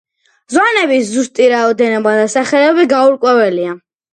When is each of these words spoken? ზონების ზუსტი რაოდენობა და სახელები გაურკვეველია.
ზონების 0.53 1.11
ზუსტი 1.17 1.51
რაოდენობა 1.53 2.17
და 2.21 2.25
სახელები 2.37 2.89
გაურკვეველია. 2.95 3.79